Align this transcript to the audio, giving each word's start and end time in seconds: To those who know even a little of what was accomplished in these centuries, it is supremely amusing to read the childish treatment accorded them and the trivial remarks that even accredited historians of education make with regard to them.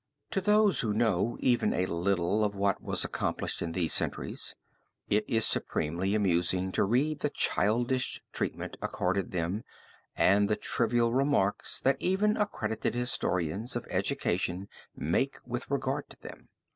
To 0.31 0.41
those 0.41 0.79
who 0.79 0.95
know 0.95 1.37
even 1.41 1.73
a 1.75 1.85
little 1.85 2.43
of 2.43 2.55
what 2.55 2.81
was 2.81 3.05
accomplished 3.05 3.61
in 3.61 3.73
these 3.73 3.93
centuries, 3.93 4.55
it 5.09 5.23
is 5.27 5.45
supremely 5.45 6.15
amusing 6.15 6.71
to 6.71 6.83
read 6.83 7.19
the 7.19 7.29
childish 7.29 8.23
treatment 8.31 8.77
accorded 8.81 9.29
them 9.31 9.63
and 10.17 10.49
the 10.49 10.55
trivial 10.55 11.13
remarks 11.13 11.79
that 11.81 12.01
even 12.01 12.35
accredited 12.35 12.95
historians 12.95 13.75
of 13.75 13.85
education 13.91 14.67
make 14.95 15.37
with 15.45 15.69
regard 15.69 16.09
to 16.09 16.17
them. 16.19 16.49